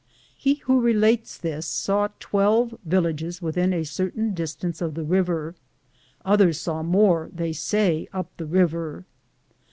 He 0.35 0.55
who 0.65 0.81
relates 0.81 1.37
this, 1.37 1.67
saw 1.67 2.07
twelve 2.19 2.75
villages 2.83 3.39
within 3.39 3.71
a 3.71 3.83
certain 3.83 4.33
distance 4.33 4.81
of 4.81 4.95
the 4.95 5.03
river; 5.03 5.53
others 6.25 6.59
saw 6.59 6.81
more, 6.81 7.29
they 7.31 7.53
say, 7.53 8.07
up 8.11 8.35
the 8.37 8.47
river. 8.47 9.05